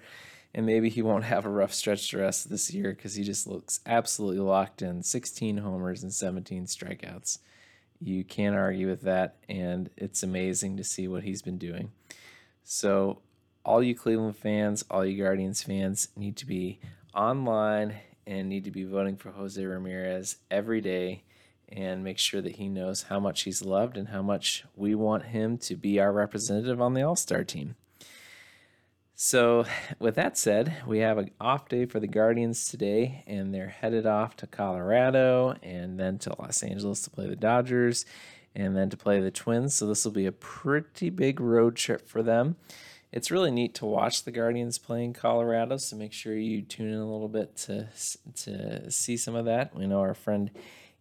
and 0.56 0.66
maybe 0.66 0.90
he 0.90 1.02
won't 1.02 1.24
have 1.24 1.46
a 1.46 1.50
rough 1.50 1.74
stretch 1.74 2.12
the 2.12 2.20
rest 2.20 2.46
of 2.46 2.52
this 2.52 2.74
year 2.74 2.94
because 2.94 3.16
he 3.16 3.24
just 3.24 3.48
looks 3.48 3.80
absolutely 3.86 4.40
locked 4.40 4.82
in 4.82 5.02
16 5.02 5.58
homers 5.58 6.04
and 6.04 6.14
17 6.14 6.66
strikeouts. 6.66 7.40
You 8.00 8.24
can't 8.24 8.56
argue 8.56 8.88
with 8.88 9.02
that, 9.02 9.38
and 9.50 9.90
it's 9.98 10.24
amazing 10.24 10.78
to 10.78 10.84
see 10.84 11.08
what 11.08 11.24
he's 11.24 11.42
been 11.42 11.58
doing. 11.58 11.92
So, 12.64 13.20
all 13.66 13.82
you 13.82 13.96
Cleveland 13.96 14.36
fans, 14.36 14.84
all 14.92 15.06
you 15.06 15.22
Guardians 15.24 15.64
fans 15.64 16.10
need 16.16 16.36
to 16.38 16.46
be 16.46 16.80
online 17.16 17.96
and 18.28 18.50
need 18.50 18.66
to 18.66 18.72
be 18.72 18.84
voting 18.84 19.16
for 19.16 19.32
Jose 19.32 19.64
Ramirez 19.64 20.38
every 20.52 20.82
day 20.82 21.24
and 21.70 22.04
make 22.04 22.20
sure 22.20 22.42
that 22.42 22.58
he 22.58 22.68
knows 22.68 23.04
how 23.04 23.20
much 23.20 23.44
he's 23.44 23.64
loved 23.64 23.98
and 23.98 24.10
how 24.10 24.22
much 24.22 24.66
we 24.76 24.94
want 24.94 25.24
him 25.24 25.58
to 25.58 25.76
be 25.76 26.00
our 26.00 26.12
representative 26.12 26.82
on 26.82 26.94
the 26.94 27.02
All 27.02 27.16
Star 27.16 27.44
team. 27.44 27.76
So, 29.26 29.64
with 30.00 30.16
that 30.16 30.38
said, 30.38 30.84
we 30.86 31.00
have 31.00 31.18
an 31.18 31.32
off 31.40 31.70
day 31.70 31.86
for 31.86 32.02
the 32.02 32.08
Guardians 32.08 32.68
today, 32.68 33.24
and 33.26 33.54
they're 33.54 33.70
headed 33.70 34.06
off 34.06 34.36
to 34.38 34.48
Colorado 34.48 35.56
and 35.64 35.98
then 35.98 36.18
to 36.20 36.36
Los 36.38 36.62
Angeles 36.62 37.02
to 37.04 37.10
play 37.10 37.28
the 37.28 37.38
Dodgers 37.38 38.06
and 38.54 38.76
then 38.76 38.90
to 38.90 38.98
play 38.98 39.22
the 39.22 39.32
Twins. 39.32 39.76
So, 39.76 39.88
this 39.88 40.04
will 40.04 40.12
be 40.12 40.26
a 40.26 40.34
pretty 40.34 41.10
big 41.10 41.40
road 41.40 41.78
trip 41.78 42.06
for 42.06 42.22
them. 42.22 42.58
It's 43.14 43.32
really 43.32 43.50
neat 43.50 43.74
to 43.76 43.86
watch 43.86 44.24
the 44.24 44.32
Guardians 44.32 44.78
play 44.78 45.06
in 45.06 45.14
Colorado, 45.14 45.78
so 45.78 45.96
make 45.96 46.12
sure 46.12 46.36
you 46.36 46.62
tune 46.62 46.90
in 46.90 47.00
a 47.00 47.10
little 47.10 47.30
bit 47.30 47.56
to, 47.58 47.88
to 48.44 48.92
see 48.92 49.16
some 49.16 49.36
of 49.36 49.46
that. 49.46 49.74
We 49.74 49.88
know 49.88 50.02
our 50.02 50.16
friend 50.16 50.52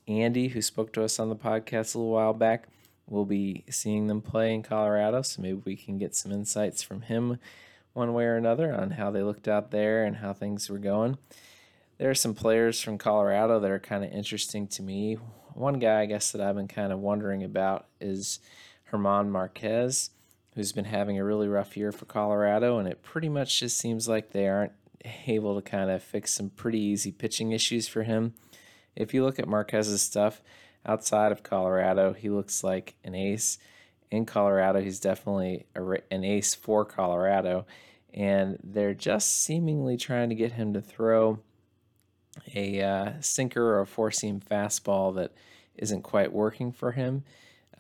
Andy, 0.07 0.47
who 0.49 0.63
spoke 0.63 0.93
to 0.93 1.03
us 1.03 1.19
on 1.19 1.29
the 1.29 1.35
podcast 1.35 1.97
a 1.97 1.99
little 1.99 2.13
while 2.13 2.35
back, 2.35 2.69
will 3.09 3.25
be 3.25 3.65
seeing 3.69 4.07
them 4.07 4.21
play 4.21 4.55
in 4.55 4.63
Colorado, 4.63 5.23
so 5.23 5.43
maybe 5.43 5.61
we 5.65 5.75
can 5.75 5.99
get 5.99 6.15
some 6.15 6.31
insights 6.31 6.85
from 6.85 7.01
him 7.01 7.41
one 7.93 8.15
way 8.15 8.25
or 8.25 8.37
another 8.37 8.75
on 8.75 8.93
how 8.93 9.11
they 9.11 9.23
looked 9.23 9.49
out 9.49 9.71
there 9.71 10.05
and 10.05 10.17
how 10.17 10.33
things 10.33 10.71
were 10.71 10.79
going. 10.79 11.19
There 11.99 12.11
are 12.11 12.15
some 12.15 12.35
players 12.35 12.81
from 12.81 12.99
Colorado 12.99 13.61
that 13.61 13.71
are 13.71 13.79
kind 13.79 14.05
of 14.05 14.13
interesting 14.13 14.67
to 14.69 14.83
me. 14.83 15.19
One 15.55 15.79
guy, 15.79 16.01
I 16.01 16.07
guess, 16.07 16.33
that 16.33 16.41
I've 16.41 16.57
been 16.57 16.69
kind 16.69 16.93
of 16.93 16.99
wondering 16.99 17.45
about 17.45 17.87
is 18.01 18.41
German 18.91 19.31
Marquez, 19.31 20.11
who's 20.55 20.73
been 20.73 20.87
having 20.87 21.19
a 21.19 21.25
really 21.25 21.49
rough 21.49 21.77
year 21.77 21.93
for 21.93 22.07
Colorado, 22.07 22.79
and 22.79 22.89
it 22.89 23.03
pretty 23.03 23.29
much 23.29 23.61
just 23.61 23.79
seems 23.79 24.09
like 24.09 24.31
they 24.31 24.49
aren't 24.49 24.73
able 25.27 25.61
to 25.61 25.63
kind 25.63 25.91
of 25.91 26.03
fix 26.03 26.33
some 26.33 26.51
pretty 26.51 26.81
easy 26.81 27.13
pitching 27.13 27.53
issues 27.53 27.89
for 27.89 28.03
him. 28.03 28.35
If 28.97 29.15
you 29.15 29.25
look 29.25 29.39
at 29.39 29.49
Marquez's 29.49 30.03
stuff 30.03 30.43
outside 30.85 31.33
of 31.33 31.43
Colorado, 31.43 32.13
he 32.13 32.29
looks 32.29 32.65
like 32.65 32.95
an 33.05 33.15
ace 33.15 33.59
in 34.13 34.27
Colorado. 34.27 34.81
He's 34.81 35.01
definitely 35.01 35.67
a, 35.75 35.83
an 36.11 36.23
ace 36.23 36.55
for 36.55 36.85
Colorado. 36.85 37.67
And 38.13 38.59
they're 38.63 38.95
just 38.95 39.43
seemingly 39.43 39.97
trying 39.97 40.29
to 40.29 40.35
get 40.35 40.53
him 40.53 40.75
to 40.75 40.83
throw 40.83 41.41
a 42.55 42.81
uh, 42.83 43.13
sinker 43.21 43.63
or 43.63 43.81
a 43.81 43.87
four 43.87 44.11
seam 44.11 44.41
fastball 44.41 45.15
that 45.17 45.33
isn't 45.77 46.03
quite 46.03 46.33
working 46.33 46.73
for 46.73 46.93
him. 46.93 47.25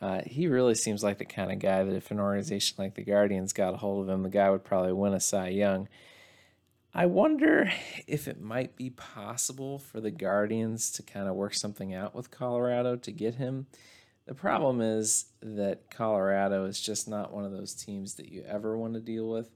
Uh, 0.01 0.23
he 0.27 0.49
really 0.49 0.75
seems 0.75 1.05
like 1.05 1.19
the 1.19 1.25
kind 1.25 1.53
of 1.53 1.59
guy 1.59 1.85
that 1.85 1.95
if 1.95 2.11
an 2.11 2.19
organization 2.19 2.77
like 2.79 2.95
the 2.95 3.05
Guardians 3.05 3.53
got 3.53 3.75
a 3.75 3.77
hold 3.77 4.03
of 4.03 4.09
him, 4.09 4.23
the 4.23 4.31
guy 4.31 4.51
would 4.51 4.65
probably 4.65 4.93
win 4.93 5.13
a 5.13 5.21
Cy 5.21 5.49
Young. 5.49 5.87
I 6.95 7.07
wonder 7.07 7.71
if 8.07 8.27
it 8.27 8.41
might 8.41 8.75
be 8.75 8.91
possible 8.91 9.79
for 9.79 10.01
the 10.01 10.11
Guardians 10.11 10.91
to 10.93 11.03
kind 11.03 11.29
of 11.29 11.35
work 11.35 11.55
something 11.55 11.95
out 11.95 12.15
with 12.15 12.31
Colorado 12.31 12.97
to 12.97 13.13
get 13.13 13.37
him 13.37 13.67
The 14.27 14.35
problem 14.35 14.81
is 14.81 15.27
that 15.41 15.91
Colorado 15.91 16.65
is 16.67 16.81
just 16.81 17.09
not 17.09 17.33
one 17.33 17.45
of 17.45 17.53
those 17.53 17.75
teams 17.75 18.15
that 18.15 18.31
you 18.31 18.45
ever 18.47 18.77
want 18.77 18.95
to 18.95 19.01
deal 19.01 19.29
with 19.29 19.51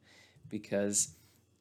because 0.48 1.14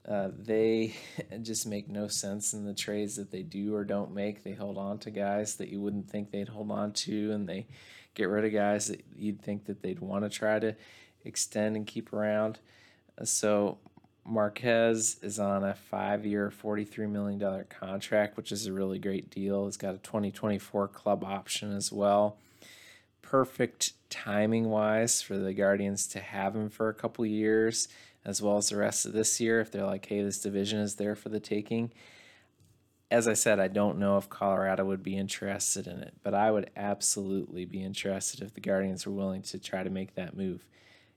uh, 0.07 0.29
they 0.37 0.95
just 1.41 1.67
make 1.67 1.87
no 1.87 2.07
sense 2.07 2.53
in 2.53 2.65
the 2.65 2.73
trades 2.73 3.15
that 3.15 3.31
they 3.31 3.43
do 3.43 3.75
or 3.75 3.83
don't 3.83 4.13
make. 4.13 4.43
They 4.43 4.53
hold 4.53 4.77
on 4.77 4.97
to 4.99 5.11
guys 5.11 5.55
that 5.57 5.69
you 5.69 5.81
wouldn't 5.81 6.09
think 6.09 6.31
they'd 6.31 6.49
hold 6.49 6.71
on 6.71 6.93
to, 6.93 7.31
and 7.31 7.47
they 7.47 7.67
get 8.15 8.29
rid 8.29 8.45
of 8.45 8.53
guys 8.53 8.87
that 8.87 9.03
you'd 9.15 9.41
think 9.41 9.65
that 9.65 9.81
they'd 9.81 9.99
want 9.99 10.23
to 10.23 10.29
try 10.29 10.59
to 10.59 10.75
extend 11.23 11.75
and 11.75 11.85
keep 11.85 12.11
around. 12.11 12.59
So 13.23 13.77
Marquez 14.25 15.17
is 15.21 15.39
on 15.39 15.63
a 15.63 15.75
five-year, 15.75 16.51
$43 16.51 17.09
million 17.09 17.65
contract, 17.69 18.37
which 18.37 18.51
is 18.51 18.65
a 18.65 18.73
really 18.73 18.99
great 18.99 19.29
deal. 19.29 19.65
He's 19.65 19.77
got 19.77 19.95
a 19.95 19.99
2024 19.99 20.87
club 20.87 21.23
option 21.23 21.75
as 21.75 21.91
well. 21.91 22.37
Perfect 23.25 23.93
timing-wise 24.09 25.21
for 25.21 25.37
the 25.37 25.53
Guardians 25.53 26.07
to 26.07 26.19
have 26.19 26.55
him 26.55 26.69
for 26.69 26.89
a 26.89 26.93
couple 26.93 27.25
years 27.25 27.87
as 28.23 28.41
well 28.41 28.57
as 28.57 28.69
the 28.69 28.77
rest 28.77 29.05
of 29.05 29.13
this 29.13 29.39
year 29.39 29.59
if 29.59 29.71
they're 29.71 29.85
like, 29.85 30.05
hey, 30.07 30.21
this 30.21 30.41
division 30.41 30.79
is 30.79 30.95
there 30.95 31.15
for 31.15 31.29
the 31.29 31.39
taking. 31.39 31.91
As 33.11 33.27
I 33.27 33.33
said, 33.33 33.59
I 33.59 33.67
don't 33.67 33.99
know 33.99 34.17
if 34.17 34.29
Colorado 34.29 34.83
would 34.85 35.03
be 35.03 35.15
interested 35.15 35.85
in 35.85 35.99
it, 35.99 36.13
but 36.23 36.33
I 36.33 36.49
would 36.49 36.71
absolutely 36.75 37.65
be 37.65 37.83
interested 37.83 38.41
if 38.41 38.53
the 38.53 38.61
Guardians 38.61 39.05
were 39.05 39.13
willing 39.13 39.43
to 39.43 39.59
try 39.59 39.83
to 39.83 39.91
make 39.91 40.15
that 40.15 40.35
move. 40.35 40.65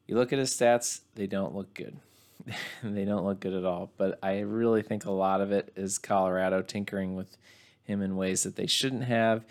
You 0.07 0.17
look 0.17 0.33
at 0.33 0.39
his 0.39 0.55
stats, 0.55 1.01
they 1.15 1.27
don't 1.27 1.55
look 1.55 1.73
good. 1.73 1.97
they 2.83 3.05
don't 3.05 3.25
look 3.25 3.41
good 3.41 3.55
at 3.55 3.65
all, 3.65 3.91
but 3.97 4.19
I 4.23 4.41
really 4.41 4.83
think 4.83 5.05
a 5.05 5.11
lot 5.11 5.41
of 5.41 5.51
it 5.51 5.73
is 5.77 5.99
Colorado 5.99 6.63
tinkering 6.63 7.17
with 7.17 7.37
him 7.85 8.03
in 8.03 8.17
ways 8.17 8.43
that 8.43 8.57
they 8.57 8.67
shouldn't 8.67 9.05
have. 9.05 9.45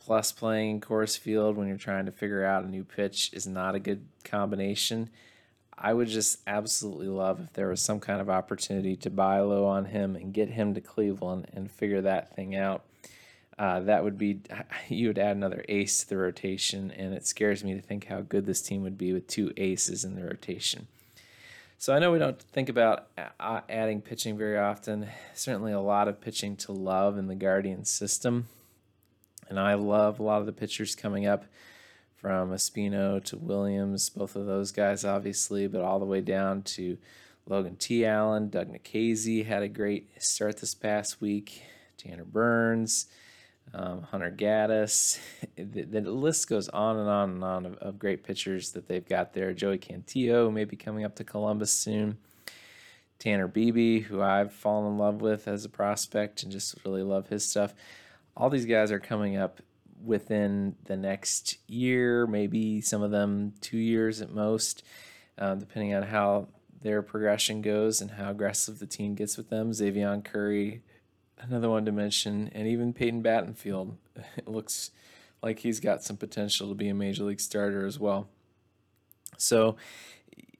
Plus, 0.00 0.32
playing 0.32 0.80
Coors 0.80 1.18
Field 1.18 1.56
when 1.56 1.68
you're 1.68 1.76
trying 1.76 2.06
to 2.06 2.12
figure 2.12 2.44
out 2.44 2.64
a 2.64 2.68
new 2.68 2.84
pitch 2.84 3.30
is 3.32 3.46
not 3.46 3.74
a 3.74 3.78
good 3.78 4.06
combination. 4.24 5.10
I 5.76 5.94
would 5.94 6.08
just 6.08 6.40
absolutely 6.46 7.08
love 7.08 7.40
if 7.40 7.52
there 7.52 7.68
was 7.68 7.80
some 7.80 8.00
kind 8.00 8.20
of 8.20 8.28
opportunity 8.28 8.96
to 8.96 9.10
buy 9.10 9.40
low 9.40 9.66
on 9.66 9.86
him 9.86 10.16
and 10.16 10.32
get 10.32 10.50
him 10.50 10.74
to 10.74 10.80
Cleveland 10.80 11.48
and 11.52 11.70
figure 11.70 12.02
that 12.02 12.34
thing 12.34 12.54
out. 12.54 12.84
Uh, 13.58 13.80
that 13.80 14.02
would 14.02 14.16
be 14.16 14.40
you 14.88 15.08
would 15.08 15.18
add 15.18 15.36
another 15.36 15.64
ace 15.68 16.00
to 16.00 16.08
the 16.08 16.16
rotation, 16.16 16.90
and 16.90 17.14
it 17.14 17.26
scares 17.26 17.62
me 17.62 17.74
to 17.74 17.80
think 17.80 18.06
how 18.06 18.20
good 18.20 18.46
this 18.46 18.62
team 18.62 18.82
would 18.82 18.98
be 18.98 19.12
with 19.12 19.26
two 19.26 19.52
aces 19.56 20.04
in 20.04 20.14
the 20.16 20.24
rotation. 20.24 20.86
So 21.76 21.94
I 21.94 21.98
know 21.98 22.12
we 22.12 22.18
don't 22.18 22.40
think 22.40 22.68
about 22.68 23.08
adding 23.38 24.02
pitching 24.02 24.36
very 24.36 24.58
often. 24.58 25.08
Certainly, 25.34 25.72
a 25.72 25.80
lot 25.80 26.08
of 26.08 26.20
pitching 26.20 26.56
to 26.56 26.72
love 26.72 27.16
in 27.16 27.26
the 27.26 27.34
Guardian 27.34 27.86
system, 27.86 28.48
and 29.50 29.58
I 29.58 29.74
love 29.74 30.18
a 30.18 30.22
lot 30.22 30.40
of 30.40 30.46
the 30.46 30.52
pitchers 30.52 30.94
coming 30.94 31.26
up 31.26 31.44
from 32.14 32.50
Espino 32.50 33.22
to 33.24 33.36
Williams, 33.36 34.08
both 34.08 34.36
of 34.36 34.46
those 34.46 34.72
guys, 34.72 35.04
obviously, 35.04 35.66
but 35.66 35.82
all 35.82 35.98
the 35.98 36.06
way 36.06 36.20
down 36.20 36.62
to 36.62 36.96
Logan 37.46 37.76
T. 37.76 38.06
Allen. 38.06 38.48
Doug 38.48 38.72
Nikhazy 38.72 39.44
had 39.44 39.62
a 39.62 39.68
great 39.68 40.22
start 40.22 40.58
this 40.58 40.74
past 40.74 41.20
week. 41.20 41.62
Tanner 41.96 42.24
Burns, 42.24 43.06
um, 43.74 44.02
Hunter 44.02 44.30
Gaddis. 44.30 45.18
The, 45.56 45.82
the, 45.82 46.00
list 46.00 46.48
goes 46.48 46.70
on 46.70 46.96
and 46.96 47.08
on 47.08 47.30
and 47.30 47.44
on 47.44 47.66
of, 47.66 47.74
of, 47.78 47.98
great 47.98 48.24
pitchers 48.24 48.72
that 48.72 48.88
they've 48.88 49.06
got 49.06 49.34
there. 49.34 49.52
Joey 49.52 49.78
Cantillo 49.78 50.50
may 50.50 50.64
be 50.64 50.76
coming 50.76 51.04
up 51.04 51.16
to 51.16 51.24
Columbus 51.24 51.70
soon. 51.70 52.16
Tanner 53.18 53.46
Bibee, 53.46 54.02
who 54.02 54.22
I've 54.22 54.54
fallen 54.54 54.92
in 54.92 54.98
love 54.98 55.20
with 55.20 55.46
as 55.46 55.66
a 55.66 55.68
prospect 55.68 56.42
and 56.42 56.50
just 56.50 56.76
really 56.86 57.02
love 57.02 57.28
his 57.28 57.46
stuff. 57.46 57.74
All 58.36 58.50
these 58.50 58.66
guys 58.66 58.90
are 58.92 59.00
coming 59.00 59.36
up 59.36 59.60
within 60.02 60.76
the 60.84 60.96
next 60.96 61.58
year, 61.68 62.26
maybe 62.26 62.80
some 62.80 63.02
of 63.02 63.10
them 63.10 63.52
two 63.60 63.78
years 63.78 64.20
at 64.20 64.30
most, 64.30 64.84
uh, 65.38 65.54
depending 65.54 65.94
on 65.94 66.04
how 66.04 66.48
their 66.82 67.02
progression 67.02 67.60
goes 67.60 68.00
and 68.00 68.12
how 68.12 68.30
aggressive 68.30 68.78
the 68.78 68.86
team 68.86 69.14
gets 69.14 69.36
with 69.36 69.50
them. 69.50 69.70
Xzavion 69.70 70.24
Curry, 70.24 70.82
another 71.38 71.68
one 71.68 71.84
to 71.84 71.92
mention, 71.92 72.48
and 72.54 72.66
even 72.66 72.92
Peyton 72.92 73.22
Battenfield. 73.22 73.96
It 74.36 74.48
looks 74.48 74.90
like 75.42 75.60
he's 75.60 75.80
got 75.80 76.02
some 76.04 76.18
potential 76.18 76.68
to 76.68 76.74
be 76.74 76.88
a 76.88 76.94
major 76.94 77.24
league 77.24 77.40
starter 77.40 77.86
as 77.86 77.98
well. 77.98 78.28
So 79.38 79.76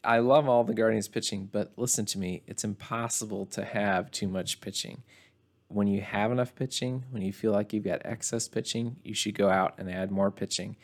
I 0.02 0.20
love 0.20 0.48
all 0.48 0.64
the 0.64 0.72
Guardians 0.72 1.08
pitching, 1.08 1.50
but 1.52 1.72
listen 1.76 2.06
to 2.06 2.18
me, 2.18 2.42
it's 2.46 2.64
impossible 2.64 3.44
to 3.46 3.64
have 3.64 4.10
too 4.10 4.28
much 4.28 4.62
pitching 4.62 5.02
when 5.70 5.86
you 5.86 6.00
have 6.00 6.32
enough 6.32 6.54
pitching, 6.56 7.04
when 7.10 7.22
you 7.22 7.32
feel 7.32 7.52
like 7.52 7.72
you've 7.72 7.84
got 7.84 8.02
excess 8.04 8.48
pitching, 8.48 8.96
you 9.04 9.14
should 9.14 9.36
go 9.36 9.48
out 9.48 9.74
and 9.78 9.88
add 9.88 10.10
more 10.10 10.30
pitching. 10.30 10.76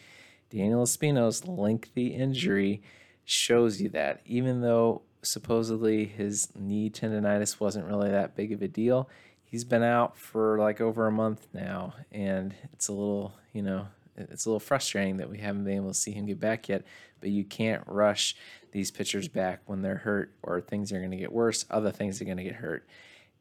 Daniel 0.48 0.84
Espino's 0.84 1.44
lengthy 1.44 2.08
injury 2.08 2.82
shows 3.24 3.80
you 3.80 3.88
that. 3.88 4.20
Even 4.24 4.60
though 4.60 5.02
supposedly 5.22 6.04
his 6.04 6.48
knee 6.54 6.88
tendonitis 6.88 7.58
wasn't 7.58 7.84
really 7.84 8.10
that 8.10 8.36
big 8.36 8.52
of 8.52 8.62
a 8.62 8.68
deal, 8.68 9.10
he's 9.42 9.64
been 9.64 9.82
out 9.82 10.16
for 10.16 10.56
like 10.58 10.80
over 10.80 11.08
a 11.08 11.12
month 11.12 11.48
now, 11.52 11.94
and 12.12 12.54
it's 12.72 12.86
a 12.86 12.92
little, 12.92 13.34
you 13.52 13.62
know, 13.62 13.88
it's 14.16 14.46
a 14.46 14.48
little 14.48 14.60
frustrating 14.60 15.16
that 15.16 15.28
we 15.28 15.38
haven't 15.38 15.64
been 15.64 15.76
able 15.76 15.88
to 15.88 15.94
see 15.94 16.12
him 16.12 16.26
get 16.26 16.38
back 16.38 16.68
yet. 16.68 16.84
But 17.18 17.30
you 17.30 17.44
can't 17.44 17.82
rush 17.88 18.36
these 18.70 18.92
pitchers 18.92 19.26
back 19.26 19.62
when 19.66 19.82
they're 19.82 19.96
hurt, 19.96 20.32
or 20.44 20.60
things 20.60 20.92
are 20.92 21.00
going 21.00 21.10
to 21.10 21.16
get 21.16 21.32
worse. 21.32 21.64
Other 21.70 21.90
things 21.90 22.22
are 22.22 22.24
going 22.24 22.36
to 22.36 22.44
get 22.44 22.54
hurt 22.54 22.86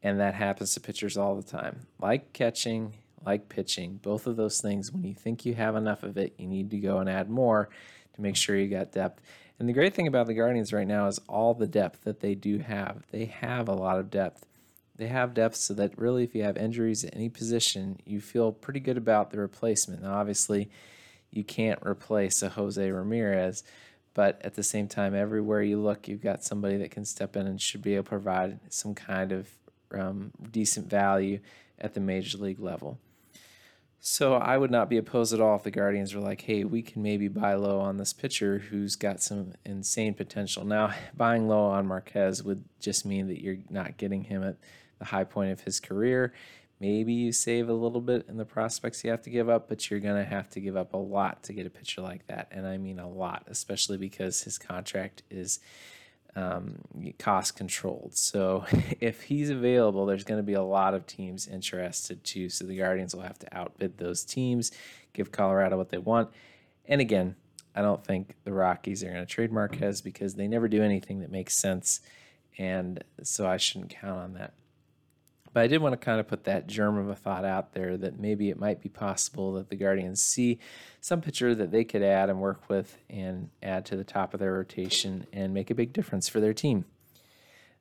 and 0.06 0.20
that 0.20 0.34
happens 0.34 0.72
to 0.72 0.80
pitchers 0.80 1.16
all 1.16 1.34
the 1.34 1.42
time. 1.42 1.80
Like 1.98 2.32
catching, 2.32 2.92
like 3.24 3.48
pitching, 3.48 3.98
both 4.00 4.28
of 4.28 4.36
those 4.36 4.60
things, 4.60 4.92
when 4.92 5.02
you 5.02 5.14
think 5.14 5.44
you 5.44 5.54
have 5.54 5.74
enough 5.74 6.04
of 6.04 6.16
it, 6.16 6.34
you 6.38 6.46
need 6.46 6.70
to 6.70 6.78
go 6.78 6.98
and 6.98 7.10
add 7.10 7.28
more 7.28 7.68
to 8.14 8.20
make 8.20 8.36
sure 8.36 8.56
you 8.56 8.68
got 8.68 8.92
depth. 8.92 9.20
And 9.58 9.68
the 9.68 9.72
great 9.72 9.94
thing 9.94 10.06
about 10.06 10.28
the 10.28 10.34
Guardians 10.34 10.72
right 10.72 10.86
now 10.86 11.08
is 11.08 11.18
all 11.28 11.54
the 11.54 11.66
depth 11.66 12.04
that 12.04 12.20
they 12.20 12.36
do 12.36 12.58
have. 12.58 13.02
They 13.10 13.24
have 13.24 13.68
a 13.68 13.74
lot 13.74 13.98
of 13.98 14.08
depth. 14.08 14.46
They 14.94 15.08
have 15.08 15.34
depth 15.34 15.56
so 15.56 15.74
that 15.74 15.98
really, 15.98 16.22
if 16.22 16.36
you 16.36 16.44
have 16.44 16.56
injuries 16.56 17.04
at 17.04 17.16
any 17.16 17.28
position, 17.28 17.98
you 18.04 18.20
feel 18.20 18.52
pretty 18.52 18.78
good 18.78 18.96
about 18.96 19.32
the 19.32 19.40
replacement. 19.40 20.02
Now, 20.02 20.14
obviously, 20.14 20.70
you 21.32 21.42
can't 21.42 21.80
replace 21.84 22.42
a 22.42 22.50
Jose 22.50 22.90
Ramirez, 22.92 23.64
but 24.14 24.40
at 24.44 24.54
the 24.54 24.62
same 24.62 24.86
time, 24.86 25.16
everywhere 25.16 25.62
you 25.62 25.82
look, 25.82 26.06
you've 26.06 26.22
got 26.22 26.44
somebody 26.44 26.76
that 26.76 26.92
can 26.92 27.04
step 27.04 27.34
in 27.34 27.48
and 27.48 27.60
should 27.60 27.82
be 27.82 27.96
able 27.96 28.04
to 28.04 28.10
provide 28.10 28.60
some 28.70 28.94
kind 28.94 29.32
of 29.32 29.48
um, 29.92 30.32
decent 30.50 30.88
value 30.88 31.40
at 31.78 31.94
the 31.94 32.00
major 32.00 32.38
league 32.38 32.60
level. 32.60 32.98
So 34.08 34.34
I 34.34 34.56
would 34.56 34.70
not 34.70 34.88
be 34.88 34.98
opposed 34.98 35.34
at 35.34 35.40
all 35.40 35.56
if 35.56 35.64
the 35.64 35.70
Guardians 35.72 36.14
were 36.14 36.20
like, 36.20 36.42
hey, 36.42 36.62
we 36.62 36.80
can 36.80 37.02
maybe 37.02 37.26
buy 37.26 37.54
low 37.54 37.80
on 37.80 37.96
this 37.96 38.12
pitcher 38.12 38.58
who's 38.58 38.94
got 38.94 39.20
some 39.20 39.54
insane 39.64 40.14
potential. 40.14 40.64
Now, 40.64 40.94
buying 41.16 41.48
low 41.48 41.64
on 41.64 41.88
Marquez 41.88 42.42
would 42.42 42.64
just 42.78 43.04
mean 43.04 43.26
that 43.26 43.42
you're 43.42 43.58
not 43.68 43.96
getting 43.96 44.22
him 44.22 44.44
at 44.44 44.58
the 45.00 45.06
high 45.06 45.24
point 45.24 45.50
of 45.50 45.62
his 45.62 45.80
career. 45.80 46.32
Maybe 46.78 47.14
you 47.14 47.32
save 47.32 47.68
a 47.68 47.72
little 47.72 48.00
bit 48.00 48.26
in 48.28 48.36
the 48.36 48.44
prospects 48.44 49.02
you 49.02 49.10
have 49.10 49.22
to 49.22 49.30
give 49.30 49.48
up, 49.48 49.68
but 49.68 49.90
you're 49.90 49.98
going 49.98 50.22
to 50.22 50.28
have 50.28 50.50
to 50.50 50.60
give 50.60 50.76
up 50.76 50.94
a 50.94 50.98
lot 50.98 51.42
to 51.44 51.52
get 51.52 51.66
a 51.66 51.70
pitcher 51.70 52.02
like 52.02 52.26
that. 52.28 52.48
And 52.52 52.66
I 52.66 52.76
mean 52.76 52.98
a 52.98 53.08
lot, 53.08 53.44
especially 53.48 53.96
because 53.96 54.42
his 54.42 54.56
contract 54.56 55.22
is 55.30 55.58
um, 56.36 56.76
cost 57.18 57.56
controlled. 57.56 58.16
So 58.16 58.64
if 59.00 59.22
he's 59.22 59.50
available, 59.50 60.06
there's 60.06 60.24
going 60.24 60.38
to 60.38 60.46
be 60.46 60.52
a 60.52 60.62
lot 60.62 60.94
of 60.94 61.06
teams 61.06 61.48
interested 61.48 62.22
too. 62.22 62.48
So 62.48 62.66
the 62.66 62.76
Guardians 62.76 63.14
will 63.14 63.22
have 63.22 63.38
to 63.40 63.56
outbid 63.56 63.98
those 63.98 64.22
teams, 64.22 64.70
give 65.12 65.32
Colorado 65.32 65.76
what 65.76 65.88
they 65.88 65.98
want. 65.98 66.30
And 66.84 67.00
again, 67.00 67.34
I 67.74 67.82
don't 67.82 68.04
think 68.04 68.36
the 68.44 68.52
Rockies 68.52 69.02
are 69.02 69.10
going 69.10 69.26
to 69.26 69.26
trade 69.26 69.50
Marquez 69.50 70.00
because 70.00 70.34
they 70.34 70.46
never 70.46 70.68
do 70.68 70.82
anything 70.82 71.20
that 71.20 71.32
makes 71.32 71.56
sense. 71.56 72.00
And 72.58 73.02
so 73.22 73.46
I 73.46 73.56
shouldn't 73.56 73.90
count 73.90 74.18
on 74.18 74.34
that. 74.34 74.54
But 75.56 75.62
I 75.62 75.68
did 75.68 75.80
want 75.80 75.94
to 75.94 75.96
kind 75.96 76.20
of 76.20 76.28
put 76.28 76.44
that 76.44 76.66
germ 76.66 76.98
of 76.98 77.08
a 77.08 77.14
thought 77.14 77.46
out 77.46 77.72
there 77.72 77.96
that 77.96 78.20
maybe 78.20 78.50
it 78.50 78.60
might 78.60 78.82
be 78.82 78.90
possible 78.90 79.54
that 79.54 79.70
the 79.70 79.76
Guardians 79.76 80.20
see 80.20 80.58
some 81.00 81.22
pitcher 81.22 81.54
that 81.54 81.70
they 81.70 81.82
could 81.82 82.02
add 82.02 82.28
and 82.28 82.42
work 82.42 82.68
with 82.68 82.98
and 83.08 83.48
add 83.62 83.86
to 83.86 83.96
the 83.96 84.04
top 84.04 84.34
of 84.34 84.40
their 84.40 84.52
rotation 84.52 85.26
and 85.32 85.54
make 85.54 85.70
a 85.70 85.74
big 85.74 85.94
difference 85.94 86.28
for 86.28 86.40
their 86.40 86.52
team. 86.52 86.84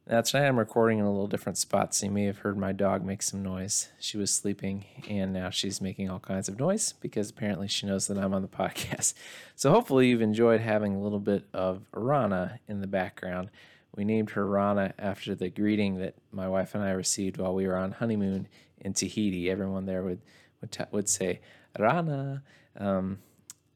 Now, 0.08 0.22
tonight 0.22 0.48
I'm 0.48 0.58
recording 0.58 1.00
in 1.00 1.06
a 1.06 1.12
little 1.12 1.28
different 1.28 1.58
spot, 1.58 1.94
so 1.94 2.06
you 2.06 2.14
may 2.14 2.24
have 2.24 2.38
heard 2.38 2.58
my 2.58 2.72
dog 2.72 3.04
make 3.04 3.22
some 3.22 3.44
noise. 3.44 3.90
She 4.00 4.18
was 4.18 4.32
sleeping, 4.32 4.86
and 5.10 5.34
now 5.34 5.50
she's 5.50 5.82
making 5.82 6.10
all 6.10 6.20
kinds 6.20 6.48
of 6.48 6.58
noise 6.58 6.94
because 7.02 7.30
apparently 7.30 7.68
she 7.68 7.88
knows 7.88 8.08
that 8.08 8.18
I'm 8.18 8.34
on 8.34 8.42
the 8.42 8.48
podcast. 8.48 9.16
So 9.58 9.72
hopefully 9.72 10.08
you've 10.08 10.22
enjoyed 10.22 10.62
having 10.62 10.96
a 10.96 11.02
little 11.02 11.20
bit 11.20 11.44
of 11.54 11.82
Rana 11.92 12.62
in 12.70 12.80
the 12.80 12.88
background. 12.88 13.50
We 13.96 14.04
named 14.04 14.32
her 14.32 14.46
Rana 14.46 14.94
after 15.00 15.36
the 15.36 15.50
greeting 15.50 16.00
that 16.00 16.16
my 16.32 16.48
wife 16.48 16.76
and 16.76 16.84
I 16.84 16.92
received 16.92 17.38
while 17.38 17.54
we 17.54 17.66
were 17.66 17.78
on 17.78 17.94
honeymoon 17.94 18.48
in 18.80 18.94
Tahiti. 18.94 19.50
Everyone 19.50 19.86
there 19.86 20.04
would 20.04 20.22
would, 20.62 20.72
t- 20.72 20.84
would 20.92 21.10
say 21.10 21.40
Rana 21.80 22.44
um, 22.78 23.20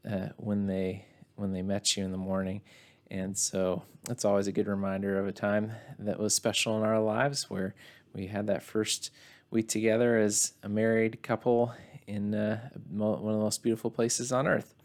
uh, 0.10 0.30
when 0.38 0.68
they 0.68 1.06
when 1.36 1.54
they 1.54 1.62
met 1.62 1.96
you 1.96 2.04
in 2.04 2.12
the 2.12 2.18
morning, 2.18 2.62
and 3.10 3.38
so 3.38 3.84
that's 4.04 4.26
always 4.26 4.48
a 4.48 4.52
good 4.52 4.68
reminder 4.68 5.20
of 5.20 5.28
a 5.28 5.32
time 5.32 5.72
that 6.00 6.20
was 6.20 6.36
special 6.36 6.78
in 6.78 6.84
our 6.84 7.00
lives 7.00 7.50
where 7.50 7.76
we 8.14 8.28
had 8.28 8.48
that 8.48 8.64
first 8.64 9.12
week 9.52 9.68
together 9.68 10.18
as 10.18 10.54
a 10.64 10.70
married 10.70 11.22
couple 11.24 11.74
in 12.08 12.34
uh, 12.34 12.70
one 12.90 13.14
of 13.14 13.24
the 13.24 13.44
most 13.44 13.64
beautiful 13.64 13.92
places 13.92 14.32
on 14.32 14.48
earth. 14.48 14.76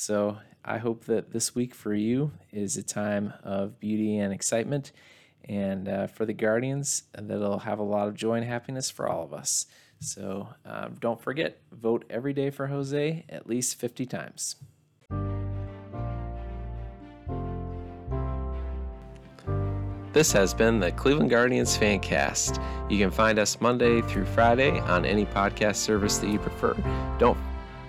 So 0.00 0.38
I 0.64 0.78
hope 0.78 1.06
that 1.06 1.32
this 1.32 1.56
week 1.56 1.74
for 1.74 1.92
you 1.92 2.30
is 2.52 2.76
a 2.76 2.84
time 2.84 3.32
of 3.42 3.80
beauty 3.80 4.18
and 4.18 4.32
excitement. 4.32 4.92
And 5.48 5.88
uh, 5.88 6.06
for 6.06 6.24
the 6.24 6.32
Guardians, 6.32 7.02
that'll 7.14 7.58
have 7.58 7.80
a 7.80 7.82
lot 7.82 8.06
of 8.06 8.14
joy 8.14 8.34
and 8.34 8.44
happiness 8.46 8.90
for 8.90 9.08
all 9.08 9.24
of 9.24 9.34
us. 9.34 9.66
So 9.98 10.50
um, 10.64 10.94
don't 11.00 11.20
forget, 11.20 11.60
vote 11.72 12.04
every 12.08 12.32
day 12.32 12.50
for 12.50 12.68
Jose 12.68 13.24
at 13.28 13.48
least 13.48 13.74
50 13.80 14.06
times. 14.06 14.54
This 20.12 20.30
has 20.30 20.54
been 20.54 20.78
the 20.78 20.92
Cleveland 20.92 21.30
Guardians 21.30 21.76
Fancast. 21.76 22.62
You 22.88 22.98
can 22.98 23.10
find 23.10 23.36
us 23.40 23.60
Monday 23.60 24.00
through 24.02 24.26
Friday 24.26 24.78
on 24.78 25.04
any 25.04 25.26
podcast 25.26 25.76
service 25.76 26.18
that 26.18 26.30
you 26.30 26.38
prefer. 26.38 26.74
Don't 27.18 27.36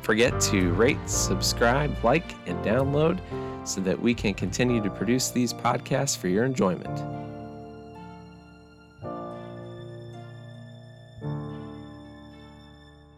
forget 0.01 0.39
to 0.41 0.73
rate, 0.73 0.97
subscribe, 1.09 1.95
like, 2.03 2.35
and 2.47 2.63
download 2.63 3.19
so 3.67 3.81
that 3.81 3.99
we 3.99 4.13
can 4.13 4.33
continue 4.33 4.81
to 4.81 4.89
produce 4.89 5.29
these 5.29 5.53
podcasts 5.53 6.17
for 6.17 6.27
your 6.27 6.45
enjoyment. 6.45 7.18